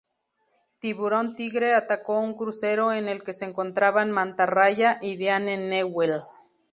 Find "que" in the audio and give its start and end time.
3.21-3.33